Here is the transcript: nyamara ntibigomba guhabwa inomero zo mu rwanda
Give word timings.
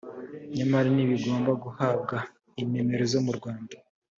nyamara 0.55 0.87
ntibigomba 0.95 1.51
guhabwa 1.63 2.17
inomero 2.61 3.03
zo 3.11 3.19
mu 3.25 3.31
rwanda 3.37 3.75